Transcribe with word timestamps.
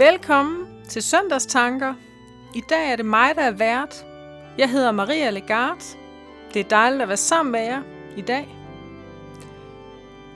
Velkommen 0.00 0.84
til 0.88 1.02
Søndagstanker. 1.02 1.94
I 2.54 2.60
dag 2.68 2.92
er 2.92 2.96
det 2.96 3.06
mig, 3.06 3.34
der 3.34 3.42
er 3.42 3.50
vært. 3.50 4.06
Jeg 4.58 4.70
hedder 4.70 4.92
Maria 4.92 5.30
Legard. 5.30 5.82
Det 6.54 6.60
er 6.60 6.68
dejligt 6.68 7.02
at 7.02 7.08
være 7.08 7.16
sammen 7.16 7.52
med 7.52 7.60
jer 7.60 7.82
i 8.16 8.20
dag. 8.20 8.48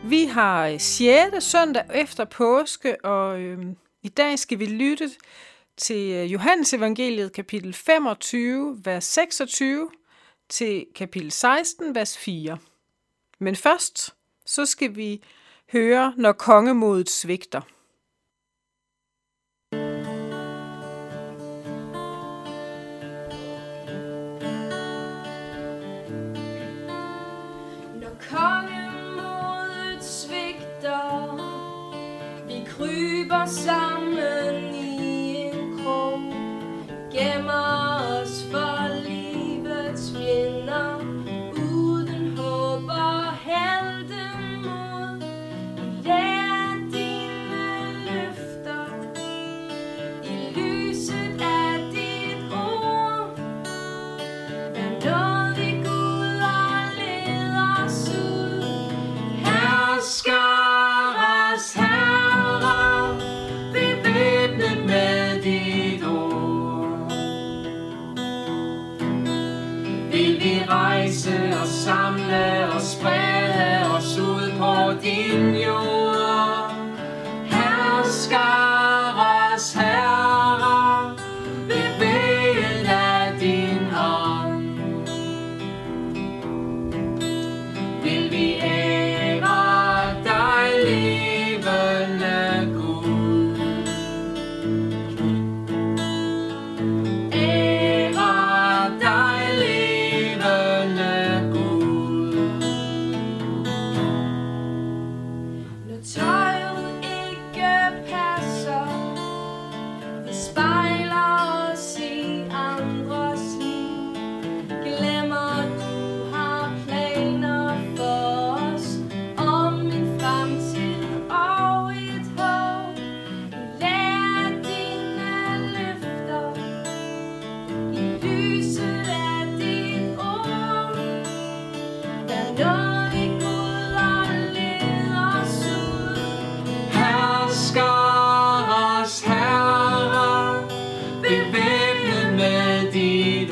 Vi 0.05 0.25
har 0.25 0.69
øh, 0.69 0.81
6. 0.81 1.45
søndag 1.45 1.85
efter 1.95 2.25
påske, 2.25 3.05
og 3.05 3.41
øh, 3.41 3.67
i 4.03 4.09
dag 4.09 4.39
skal 4.39 4.59
vi 4.59 4.67
lytte 4.67 5.11
til 5.77 6.13
øh, 6.13 6.33
Johannes 6.33 6.75
evangeliet 6.75 7.33
kapitel 7.33 7.75
25, 7.75 8.81
vers 8.85 9.05
26 9.05 9.91
til 10.49 10.87
kapitel 10.95 11.31
16, 11.31 11.95
vers 11.95 12.19
4. 12.19 12.59
Men 13.41 13.57
først, 13.57 14.15
så 14.47 14.67
skal 14.67 14.97
vi 14.97 15.23
høre, 15.73 16.15
når 16.17 16.33
kongemodet 16.33 17.11
svigter. 17.11 17.61
Vi 32.79 33.25
kryber 33.29 34.74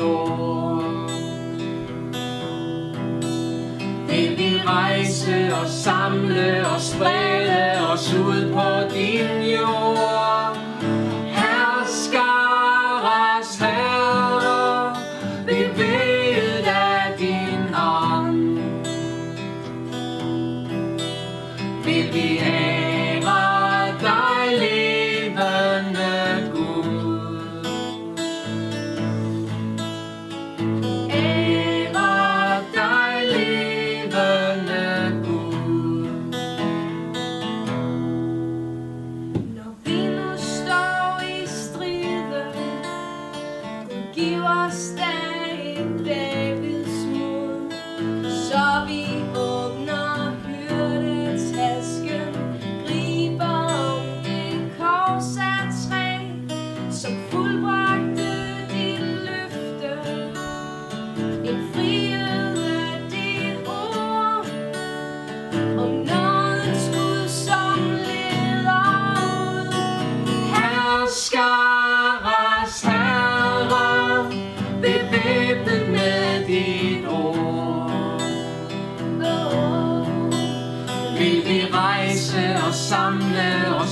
dit. 0.03 0.83
Vil 4.09 4.39
vi 4.39 4.61
rejse 4.67 5.55
og 5.63 5.69
samle 5.69 6.67
og 6.75 6.81
sprede 6.81 7.93
os 7.93 8.15
ud 8.15 8.53
på 8.53 8.95
din 8.95 9.43
jord. 9.43 10.22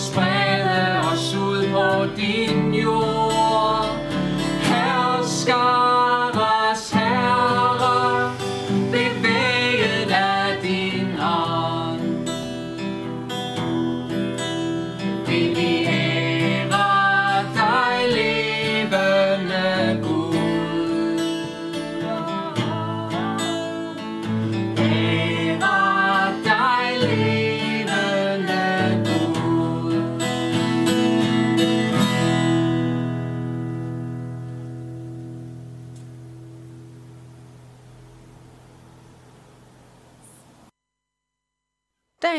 Sprede 0.01 1.01
os 1.13 1.35
ud 1.35 1.69
på 1.73 2.15
din 2.17 2.75
jord. 2.75 3.00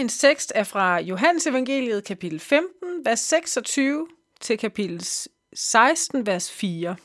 Dagens 0.01 0.17
tekst 0.17 0.51
er 0.55 0.63
fra 0.63 0.99
Johannes 0.99 1.47
evangeliet 1.47 2.03
kapitel 2.03 2.39
15, 2.39 3.05
vers 3.05 3.19
26 3.19 4.07
til 4.39 4.57
kapitel 4.57 5.05
16, 5.53 6.25
vers 6.25 6.51
4. 6.51 6.95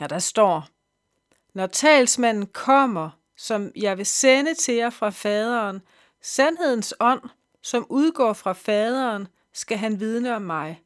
Og 0.00 0.10
der 0.10 0.18
står, 0.18 0.68
Når 1.52 1.66
talsmanden 1.66 2.46
kommer, 2.46 3.10
som 3.36 3.72
jeg 3.76 3.98
vil 3.98 4.06
sende 4.06 4.54
til 4.54 4.74
jer 4.74 4.90
fra 4.90 5.10
faderen, 5.10 5.80
sandhedens 6.22 6.94
ånd, 7.00 7.22
som 7.62 7.86
udgår 7.90 8.32
fra 8.32 8.52
faderen, 8.52 9.28
skal 9.52 9.78
han 9.78 10.00
vidne 10.00 10.36
om 10.36 10.42
mig. 10.42 10.82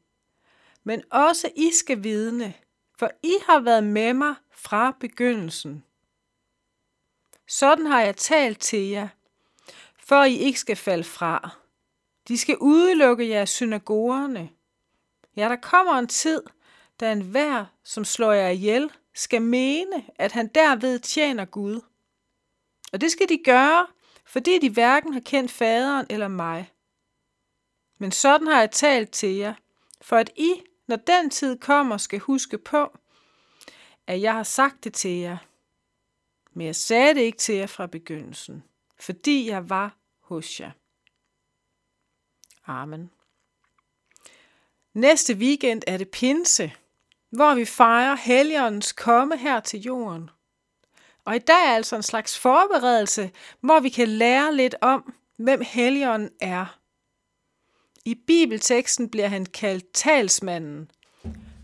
men 0.83 1.03
også 1.11 1.51
I 1.55 1.71
skal 1.73 2.03
vidne, 2.03 2.53
for 2.99 3.11
I 3.23 3.33
har 3.45 3.59
været 3.59 3.83
med 3.83 4.13
mig 4.13 4.35
fra 4.51 4.97
begyndelsen. 4.99 5.83
Sådan 7.47 7.85
har 7.85 8.01
jeg 8.01 8.15
talt 8.15 8.59
til 8.59 8.87
jer, 8.89 9.07
for 10.09 10.23
I 10.23 10.37
ikke 10.37 10.59
skal 10.59 10.75
falde 10.75 11.03
fra. 11.03 11.49
De 12.27 12.37
skal 12.37 12.57
udelukke 12.57 13.29
jer 13.29 13.45
synagogerne. 13.45 14.49
Ja, 15.35 15.49
der 15.49 15.55
kommer 15.55 15.93
en 15.93 16.07
tid, 16.07 16.43
da 16.99 17.11
enhver, 17.11 17.65
som 17.83 18.05
slår 18.05 18.31
jer 18.31 18.49
ihjel, 18.49 18.91
skal 19.15 19.41
mene, 19.41 20.05
at 20.15 20.31
han 20.31 20.47
derved 20.47 20.99
tjener 20.99 21.45
Gud. 21.45 21.81
Og 22.93 23.01
det 23.01 23.11
skal 23.11 23.29
de 23.29 23.41
gøre, 23.45 23.87
fordi 24.25 24.59
de 24.59 24.69
hverken 24.69 25.13
har 25.13 25.19
kendt 25.19 25.51
faderen 25.51 26.05
eller 26.09 26.27
mig. 26.27 26.71
Men 27.97 28.11
sådan 28.11 28.47
har 28.47 28.59
jeg 28.59 28.71
talt 28.71 29.11
til 29.11 29.35
jer, 29.35 29.53
for 30.01 30.15
at 30.15 30.31
I, 30.35 30.53
når 30.87 30.95
den 30.95 31.29
tid 31.29 31.59
kommer, 31.59 31.97
skal 31.97 32.19
huske 32.19 32.57
på, 32.57 32.97
at 34.07 34.21
jeg 34.21 34.33
har 34.33 34.43
sagt 34.43 34.83
det 34.83 34.93
til 34.93 35.11
jer. 35.11 35.37
Men 36.53 36.67
jeg 36.67 36.75
sagde 36.75 37.13
det 37.13 37.21
ikke 37.21 37.37
til 37.37 37.55
jer 37.55 37.67
fra 37.67 37.87
begyndelsen, 37.87 38.63
fordi 38.99 39.49
jeg 39.49 39.69
var 39.69 39.98
hos 40.29 40.59
jer. 40.59 40.71
Amen. 42.65 43.11
Næste 44.93 45.33
weekend 45.33 45.81
er 45.87 45.97
det 45.97 46.09
pinse, 46.09 46.73
hvor 47.29 47.55
vi 47.55 47.65
fejrer 47.65 48.15
Helligåndens 48.15 48.91
komme 48.91 49.37
her 49.37 49.59
til 49.59 49.81
jorden. 49.81 50.29
Og 51.25 51.35
i 51.35 51.39
dag 51.39 51.65
er 51.65 51.75
altså 51.75 51.95
en 51.95 52.03
slags 52.03 52.39
forberedelse, 52.39 53.31
hvor 53.61 53.79
vi 53.79 53.89
kan 53.89 54.07
lære 54.07 54.55
lidt 54.55 54.75
om, 54.81 55.13
hvem 55.37 55.61
Helligånden 55.61 56.29
er. 56.41 56.79
I 58.05 58.15
bibelteksten 58.15 59.09
bliver 59.09 59.27
han 59.27 59.45
kaldt 59.45 59.91
talsmanden, 59.93 60.91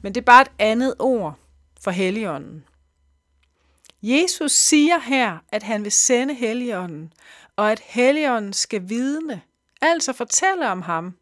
men 0.03 0.15
det 0.15 0.21
er 0.21 0.25
bare 0.25 0.41
et 0.41 0.51
andet 0.59 0.95
ord 0.99 1.39
for 1.81 1.91
Helligånden. 1.91 2.65
Jesus 4.01 4.51
siger 4.51 4.99
her, 4.99 5.37
at 5.49 5.63
han 5.63 5.83
vil 5.83 5.91
sende 5.91 6.33
Helligånden, 6.33 7.13
og 7.55 7.71
at 7.71 7.79
Helligånden 7.79 8.53
skal 8.53 8.89
vidne, 8.89 9.41
altså 9.81 10.13
fortælle 10.13 10.69
om 10.69 10.81
ham. 10.81 11.17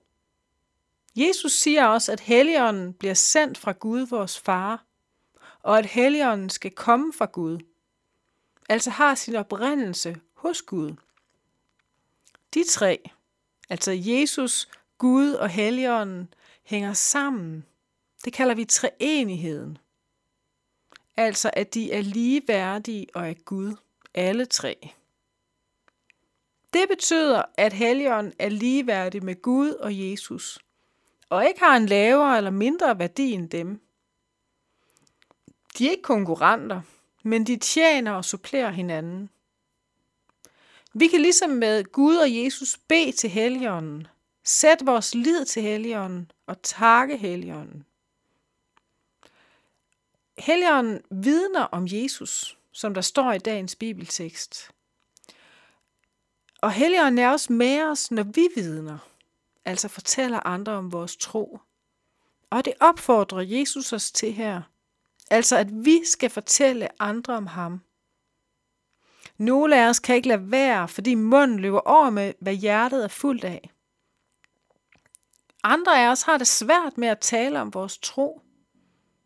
Jesus 1.16 1.52
siger 1.52 1.86
også, 1.86 2.12
at 2.12 2.20
Helligånden 2.20 2.94
bliver 2.94 3.14
sendt 3.14 3.58
fra 3.58 3.72
Gud, 3.72 4.08
vores 4.08 4.40
far, 4.40 4.84
og 5.64 5.78
at 5.78 5.86
Helligånden 5.86 6.50
skal 6.50 6.72
komme 6.72 7.14
fra 7.14 7.26
Gud, 7.26 7.60
altså 8.70 8.90
har 8.90 9.16
sin 9.16 9.36
oprindelse 9.36 10.16
hos 10.34 10.62
Gud. 10.62 10.96
De 12.54 12.64
tre, 12.70 13.10
altså 13.70 13.92
Jesus, 13.92 14.70
Gud 14.98 15.32
og 15.32 15.50
Helligånden, 15.50 16.34
hænger 16.64 16.94
sammen. 16.94 17.66
Det 18.26 18.34
kalder 18.34 18.56
vi 18.56 18.66
treenigheden. 18.66 19.78
Altså 21.18 21.52
at 21.54 21.74
de 21.74 21.92
er 21.92 22.02
ligeværdige 22.02 23.08
og 23.14 23.30
er 23.30 23.34
Gud, 23.34 23.76
alle 24.14 24.46
tre. 24.46 24.94
Det 26.74 26.90
betyder, 26.90 27.44
at 27.58 27.74
Helligånden 27.74 28.34
er 28.40 28.50
ligeværdig 28.50 29.24
med 29.24 29.42
Gud 29.42 29.70
og 29.70 30.00
Jesus, 30.00 30.60
og 31.30 31.48
ikke 31.48 31.60
har 31.60 31.78
en 31.78 31.86
lavere 31.86 32.38
eller 32.38 32.52
mindre 32.52 33.00
værdi 33.00 33.32
end 33.32 33.50
dem. 33.50 33.82
De 35.78 35.88
er 35.88 35.92
ikke 35.92 36.04
konkurrenter, 36.04 36.82
men 37.24 37.48
de 37.48 37.58
tjener 37.58 38.12
og 38.12 38.26
supplerer 38.26 38.72
hinanden. 38.72 39.30
Vi 40.94 41.08
kan 41.08 41.22
ligesom 41.22 41.50
med 41.50 41.84
Gud 41.84 42.16
og 42.16 42.36
Jesus 42.36 42.80
bede 42.88 43.12
til 43.12 43.30
Helligånden, 43.30 44.08
sætte 44.44 44.86
vores 44.86 45.16
lid 45.16 45.46
til 45.46 45.62
Helligånden 45.62 46.32
og 46.48 46.62
takke 46.62 47.18
Helligånden. 47.18 47.86
Helligånden 50.38 51.02
vidner 51.12 51.62
om 51.62 51.88
Jesus, 51.88 52.58
som 52.72 52.94
der 52.94 53.02
står 53.02 53.32
i 53.32 53.38
dagens 53.38 53.76
bibeltekst. 53.76 54.73
Og 56.64 56.72
Helligånden 56.72 57.20
er 57.20 57.30
også 57.30 57.54
med 57.54 57.84
os, 57.84 58.12
når 58.12 58.24
vi 58.24 58.50
vidner, 58.56 58.98
altså 59.66 59.88
fortæller 59.88 60.48
andre 60.48 60.72
om 60.72 60.92
vores 60.92 61.18
tro. 61.18 61.60
Og 62.50 62.66
det 62.66 62.74
opfordrer 62.80 63.42
Jesus 63.42 63.94
os 63.94 64.12
til 64.12 64.34
her, 64.34 64.62
altså 65.32 65.58
at 65.58 65.86
vi 65.86 66.06
skal 66.06 66.30
fortælle 66.30 67.02
andre 67.02 67.34
om 67.34 67.48
ham. 67.48 67.82
Nogle 69.38 69.82
af 69.82 69.90
os 69.90 70.00
kan 70.00 70.16
ikke 70.16 70.28
lade 70.28 70.52
være, 70.52 70.88
fordi 70.88 71.16
munden 71.16 71.60
løber 71.60 71.80
over 71.80 72.10
med, 72.10 72.34
hvad 72.40 72.54
hjertet 72.54 73.04
er 73.04 73.08
fuldt 73.08 73.44
af. 73.44 73.70
Andre 75.64 76.04
af 76.06 76.12
os 76.12 76.22
har 76.22 76.38
det 76.38 76.48
svært 76.48 76.98
med 76.98 77.08
at 77.08 77.20
tale 77.20 77.62
om 77.62 77.74
vores 77.74 77.98
tro. 77.98 78.42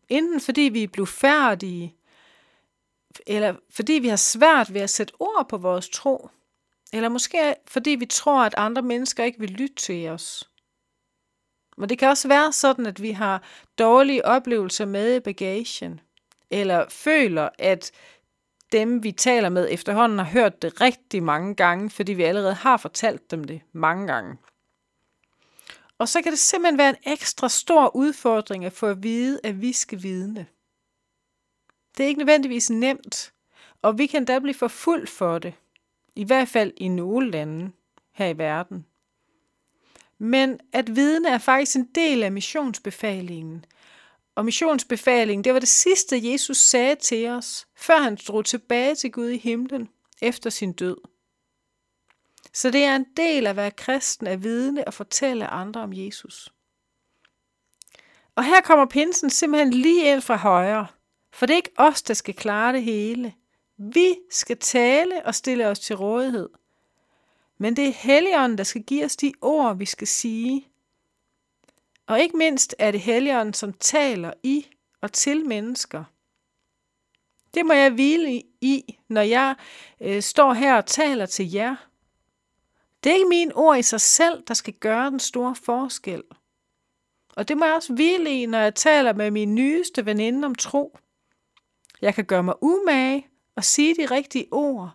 Enten 0.08 0.40
fordi 0.40 0.62
vi 0.62 0.82
er 0.82 0.88
blevet 0.88 1.08
færdige, 1.08 1.96
eller 3.26 3.56
fordi 3.70 3.92
vi 3.92 4.08
har 4.08 4.16
svært 4.16 4.74
ved 4.74 4.80
at 4.80 4.90
sætte 4.90 5.14
ord 5.18 5.48
på 5.48 5.56
vores 5.56 5.88
tro. 5.88 6.30
Eller 6.92 7.08
måske 7.08 7.54
fordi 7.66 7.90
vi 7.90 8.06
tror, 8.06 8.44
at 8.44 8.54
andre 8.56 8.82
mennesker 8.82 9.24
ikke 9.24 9.40
vil 9.40 9.50
lytte 9.50 9.74
til 9.74 10.08
os. 10.08 10.50
Men 11.76 11.88
det 11.88 11.98
kan 11.98 12.08
også 12.08 12.28
være 12.28 12.52
sådan, 12.52 12.86
at 12.86 13.02
vi 13.02 13.10
har 13.10 13.42
dårlige 13.78 14.24
oplevelser 14.24 14.84
med 14.84 15.16
i 15.16 15.20
bagagen. 15.20 16.00
Eller 16.50 16.88
føler, 16.88 17.48
at 17.58 17.92
dem, 18.72 19.02
vi 19.02 19.12
taler 19.12 19.48
med 19.48 19.68
efterhånden, 19.70 20.18
har 20.18 20.26
hørt 20.26 20.62
det 20.62 20.80
rigtig 20.80 21.22
mange 21.22 21.54
gange, 21.54 21.90
fordi 21.90 22.12
vi 22.12 22.22
allerede 22.22 22.54
har 22.54 22.76
fortalt 22.76 23.30
dem 23.30 23.44
det 23.44 23.60
mange 23.72 24.06
gange. 24.06 24.38
Og 25.98 26.08
så 26.08 26.22
kan 26.22 26.32
det 26.32 26.38
simpelthen 26.38 26.78
være 26.78 26.88
en 26.88 27.12
ekstra 27.12 27.48
stor 27.48 27.96
udfordring 27.96 28.64
at 28.64 28.72
få 28.72 28.86
at 28.86 29.02
vide, 29.02 29.40
at 29.44 29.60
vi 29.60 29.72
skal 29.72 30.02
vidne. 30.02 30.46
Det 31.96 32.04
er 32.04 32.08
ikke 32.08 32.18
nødvendigvis 32.18 32.70
nemt, 32.70 33.32
og 33.82 33.98
vi 33.98 34.06
kan 34.06 34.24
da 34.24 34.38
blive 34.38 34.54
for 34.54 34.68
fuld 34.68 35.06
for 35.06 35.38
det. 35.38 35.54
I 36.18 36.24
hvert 36.24 36.48
fald 36.48 36.72
i 36.76 36.88
nogle 36.88 37.30
lande 37.30 37.72
her 38.12 38.26
i 38.26 38.38
verden. 38.38 38.86
Men 40.18 40.60
at 40.72 40.96
vidne 40.96 41.28
er 41.28 41.38
faktisk 41.38 41.76
en 41.76 41.88
del 41.94 42.22
af 42.22 42.32
missionsbefalingen. 42.32 43.64
Og 44.34 44.44
missionsbefalingen, 44.44 45.44
det 45.44 45.52
var 45.52 45.58
det 45.58 45.68
sidste, 45.68 46.30
Jesus 46.32 46.56
sagde 46.56 46.94
til 46.94 47.28
os, 47.28 47.66
før 47.76 47.98
han 47.98 48.18
drog 48.28 48.44
tilbage 48.44 48.94
til 48.94 49.12
Gud 49.12 49.28
i 49.28 49.38
himlen 49.38 49.88
efter 50.22 50.50
sin 50.50 50.72
død. 50.72 50.96
Så 52.52 52.70
det 52.70 52.84
er 52.84 52.96
en 52.96 53.06
del 53.16 53.46
af 53.46 53.50
at 53.50 53.56
være 53.56 53.70
kristen 53.70 54.26
at 54.26 54.42
vidne 54.42 54.86
og 54.86 54.94
fortælle 54.94 55.46
andre 55.46 55.80
om 55.80 55.92
Jesus. 55.92 56.52
Og 58.34 58.44
her 58.44 58.60
kommer 58.60 58.86
pinsen 58.86 59.30
simpelthen 59.30 59.70
lige 59.70 60.12
ind 60.12 60.20
fra 60.20 60.36
højre, 60.36 60.86
for 61.32 61.46
det 61.46 61.52
er 61.52 61.56
ikke 61.56 61.72
os, 61.76 62.02
der 62.02 62.14
skal 62.14 62.34
klare 62.34 62.72
det 62.72 62.82
hele. 62.82 63.34
Vi 63.78 64.16
skal 64.30 64.58
tale 64.58 65.26
og 65.26 65.34
stille 65.34 65.68
os 65.68 65.78
til 65.78 65.96
rådighed. 65.96 66.48
Men 67.58 67.76
det 67.76 67.88
er 67.88 67.92
Helligånden, 67.92 68.58
der 68.58 68.64
skal 68.64 68.82
give 68.82 69.04
os 69.04 69.16
de 69.16 69.32
ord, 69.40 69.76
vi 69.76 69.84
skal 69.84 70.06
sige. 70.06 70.68
Og 72.06 72.20
ikke 72.20 72.36
mindst 72.36 72.74
er 72.78 72.90
det 72.90 73.00
Helligånden, 73.00 73.54
som 73.54 73.72
taler 73.72 74.32
i 74.42 74.66
og 75.00 75.12
til 75.12 75.46
mennesker. 75.46 76.04
Det 77.54 77.66
må 77.66 77.72
jeg 77.72 77.90
hvile 77.90 78.42
i, 78.60 78.98
når 79.08 79.20
jeg 79.20 79.54
øh, 80.00 80.22
står 80.22 80.52
her 80.52 80.76
og 80.76 80.86
taler 80.86 81.26
til 81.26 81.52
jer. 81.52 81.76
Det 83.04 83.10
er 83.10 83.16
ikke 83.16 83.28
mine 83.28 83.56
ord 83.56 83.78
i 83.78 83.82
sig 83.82 84.00
selv, 84.00 84.42
der 84.48 84.54
skal 84.54 84.74
gøre 84.74 85.10
den 85.10 85.20
store 85.20 85.54
forskel. 85.54 86.22
Og 87.36 87.48
det 87.48 87.56
må 87.56 87.64
jeg 87.64 87.74
også 87.74 87.94
hvile 87.94 88.42
i, 88.42 88.46
når 88.46 88.58
jeg 88.58 88.74
taler 88.74 89.12
med 89.12 89.30
min 89.30 89.54
nyeste 89.54 90.06
veninde 90.06 90.46
om 90.46 90.54
tro. 90.54 90.98
Jeg 92.00 92.14
kan 92.14 92.24
gøre 92.24 92.42
mig 92.42 92.62
umage 92.62 93.26
og 93.58 93.64
sige 93.64 93.94
de 93.94 94.06
rigtige 94.06 94.48
ord, 94.50 94.90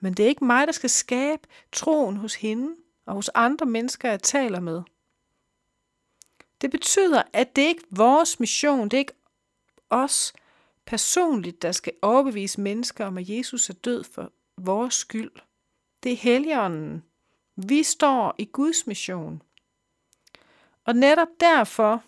men 0.00 0.14
det 0.14 0.24
er 0.24 0.28
ikke 0.28 0.44
mig, 0.44 0.66
der 0.66 0.72
skal 0.72 0.90
skabe 0.90 1.42
troen 1.72 2.16
hos 2.16 2.34
hende 2.34 2.76
og 3.06 3.14
hos 3.14 3.30
andre 3.34 3.66
mennesker, 3.66 4.10
jeg 4.10 4.22
taler 4.22 4.60
med. 4.60 4.82
Det 6.60 6.70
betyder, 6.70 7.22
at 7.32 7.56
det 7.56 7.62
ikke 7.62 7.82
er 7.82 7.96
vores 7.96 8.40
mission, 8.40 8.84
det 8.84 8.94
er 8.94 8.98
ikke 8.98 9.12
os 9.90 10.32
personligt, 10.84 11.62
der 11.62 11.72
skal 11.72 11.92
overbevise 12.02 12.60
mennesker 12.60 13.06
om, 13.06 13.18
at 13.18 13.28
Jesus 13.28 13.70
er 13.70 13.74
død 13.74 14.04
for 14.04 14.32
vores 14.56 14.94
skyld. 14.94 15.32
Det 16.02 16.12
er 16.12 16.16
Helligånden. 16.16 17.04
Vi 17.56 17.82
står 17.82 18.34
i 18.38 18.44
Guds 18.44 18.86
mission. 18.86 19.42
Og 20.84 20.96
netop 20.96 21.28
derfor 21.40 22.02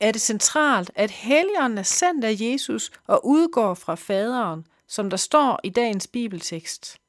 er 0.00 0.12
det 0.12 0.20
centralt, 0.20 0.90
at 0.94 1.10
Helligånden 1.10 1.78
er 1.78 1.82
sendt 1.82 2.24
af 2.24 2.36
Jesus 2.40 2.90
og 3.06 3.26
udgår 3.26 3.74
fra 3.74 3.94
faderen, 3.94 4.66
som 4.86 5.10
der 5.10 5.16
står 5.16 5.60
i 5.64 5.70
dagens 5.70 6.06
bibeltekst. 6.06 7.00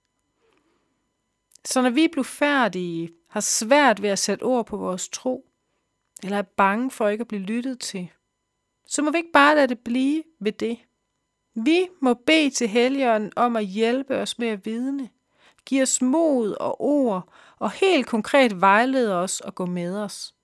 Så 1.65 1.81
når 1.81 1.89
vi 1.89 2.07
bliver 2.07 2.23
færdige, 2.23 3.09
har 3.27 3.39
svært 3.39 4.01
ved 4.01 4.09
at 4.09 4.19
sætte 4.19 4.43
ord 4.43 4.65
på 4.65 4.77
vores 4.77 5.09
tro, 5.09 5.49
eller 6.23 6.37
er 6.37 6.41
bange 6.41 6.91
for 6.91 7.07
ikke 7.07 7.21
at 7.21 7.27
blive 7.27 7.41
lyttet 7.41 7.79
til, 7.79 8.09
så 8.85 9.01
må 9.01 9.11
vi 9.11 9.17
ikke 9.17 9.31
bare 9.31 9.55
lade 9.55 9.67
det 9.67 9.79
blive 9.79 10.23
ved 10.39 10.51
det. 10.51 10.77
Vi 11.55 11.87
må 12.01 12.13
bede 12.13 12.49
til 12.49 12.67
Helligånden 12.67 13.31
om 13.35 13.55
at 13.55 13.65
hjælpe 13.65 14.17
os 14.17 14.39
med 14.39 14.47
at 14.47 14.65
vidne, 14.65 15.09
give 15.65 15.81
os 15.81 16.01
mod 16.01 16.51
og 16.51 16.81
ord, 16.81 17.29
og 17.59 17.71
helt 17.71 18.07
konkret 18.07 18.61
vejlede 18.61 19.15
os 19.15 19.39
og 19.39 19.55
gå 19.55 19.65
med 19.65 19.97
os. 19.97 20.35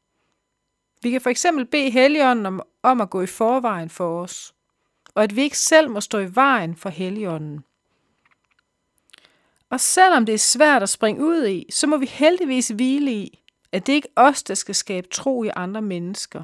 Vi 1.01 1.11
kan 1.11 1.21
for 1.21 1.29
eksempel 1.29 1.65
bede 1.65 1.89
Helligånden 1.89 2.45
om, 2.45 2.61
om 2.83 3.01
at 3.01 3.09
gå 3.09 3.21
i 3.21 3.27
forvejen 3.27 3.89
for 3.89 4.21
os, 4.21 4.55
og 5.15 5.23
at 5.23 5.35
vi 5.35 5.41
ikke 5.41 5.57
selv 5.57 5.89
må 5.89 6.01
stå 6.01 6.19
i 6.19 6.35
vejen 6.35 6.75
for 6.75 6.89
Helligånden. 6.89 7.63
Og 9.69 9.79
selvom 9.79 10.25
det 10.25 10.33
er 10.33 10.39
svært 10.39 10.83
at 10.83 10.89
springe 10.89 11.23
ud 11.23 11.47
i, 11.47 11.65
så 11.71 11.87
må 11.87 11.97
vi 11.97 12.05
heldigvis 12.05 12.67
hvile 12.67 13.11
i, 13.11 13.43
at 13.71 13.87
det 13.87 13.93
ikke 13.93 14.07
er 14.17 14.21
os, 14.21 14.43
der 14.43 14.53
skal 14.53 14.75
skabe 14.75 15.07
tro 15.07 15.43
i 15.43 15.49
andre 15.55 15.81
mennesker. 15.81 16.43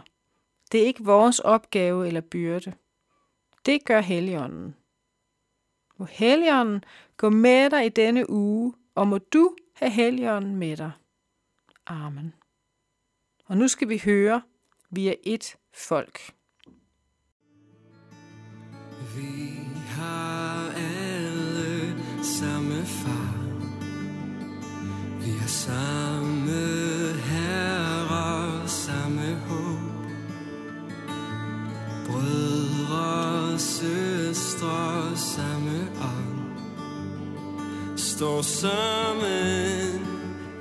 Det 0.71 0.81
er 0.81 0.85
ikke 0.85 1.03
vores 1.03 1.39
opgave 1.39 2.07
eller 2.07 2.21
byrde. 2.21 2.73
Det 3.65 3.85
gør 3.85 4.01
Helligånden. 4.01 4.75
Må 5.97 6.05
Helligånden 6.05 6.83
gå 7.17 7.29
med 7.29 7.69
dig 7.69 7.85
i 7.85 7.89
denne 7.89 8.29
uge, 8.29 8.73
og 8.95 9.07
må 9.07 9.17
du 9.17 9.55
have 9.73 9.91
Helligånden 9.91 10.55
med 10.55 10.77
dig. 10.77 10.91
Amen. 11.85 12.33
Og 13.45 13.57
nu 13.57 13.67
skal 13.67 13.89
vi 13.89 14.01
høre, 14.05 14.41
vi 14.89 15.07
er 15.07 15.15
et 15.23 15.55
folk. 15.73 16.33
Vi 19.19 19.59
har 19.87 20.71
alle 20.75 21.95
samme 22.23 22.85
far. 22.85 23.35
Vi 25.21 25.31
har 25.31 25.47
samme 25.47 26.61
herre, 27.23 28.67
samme 28.67 29.37
håb. 29.47 30.09
Brødre, 32.07 33.59
søstre, 33.59 35.17
samme 35.17 35.79
ånd. 36.01 36.39
Står 37.97 38.41
sammen 38.41 40.07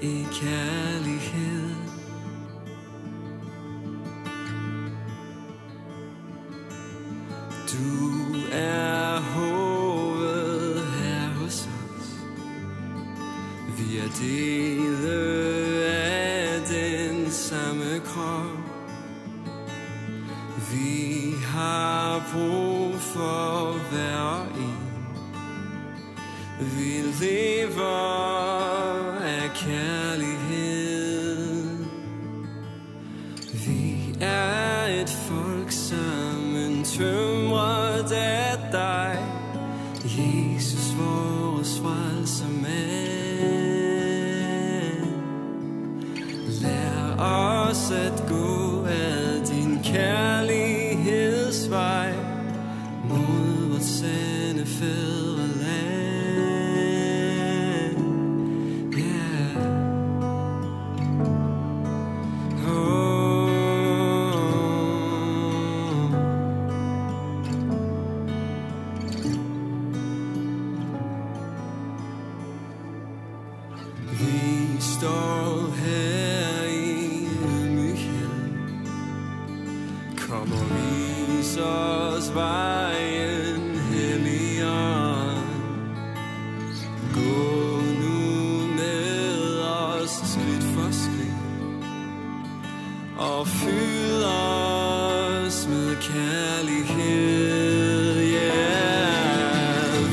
i 0.03 0.27
kærlighed. 0.33 1.69
Du 7.73 8.28
Vi 33.69 34.15
er 34.21 34.87
et 35.03 35.11
folk 35.11 35.71
sammen 35.71 36.85
tømret 36.85 38.13
af 38.13 38.59
dig. 38.73 39.19
Jesus 40.05 40.95
vores 40.99 41.81
frelser 41.81 42.49
mand 42.63 42.79
Lær 46.63 47.17
os 47.19 47.91
at 47.91 48.25
gå 48.29 48.48
og 93.39 93.47
fyld 93.47 94.23
os 94.25 95.67
med 95.69 95.97
kærlighed. 95.97 97.37
Yeah. 98.35 99.19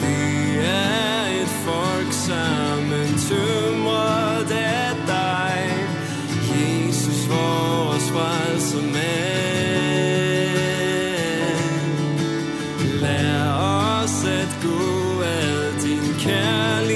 Vi 0.01 0.57
er 0.57 1.25
et 1.41 1.47
folk 1.47 2.11
sammen 2.11 3.17
tømret 3.29 4.51
af 4.51 4.95
dig, 5.07 5.57
Jesus 6.49 7.29
vores 7.29 8.11
frelsermand. 8.11 8.95
Lad 13.01 13.41
os 13.49 14.25
at 14.25 14.59
gå 14.63 15.21
ad 15.21 15.73
din 15.81 16.13
kærlighed. 16.19 16.94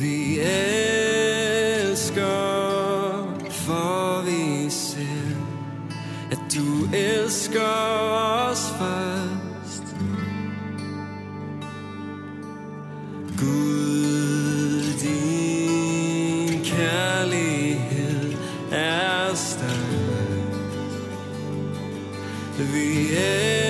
Vi 0.00 0.40
elsker, 0.40 1.84
for 3.50 4.24
vi 4.24 4.70
ser, 4.70 5.36
at 6.30 6.38
du 6.54 6.88
elsker 6.94 7.60
os 8.50 8.72
først. 8.78 9.96
Gud, 13.38 14.82
din 15.02 16.64
kærlighed 16.64 18.32
er 18.72 19.34
størst. 19.34 20.68
Vi 22.58 23.08
elsker, 23.16 23.63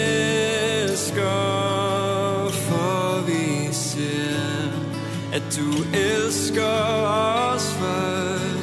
at 5.35 5.43
du 5.57 5.97
elsker 5.99 6.63
os 6.63 7.73
først. 7.73 8.55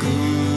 Gud, 0.00 0.54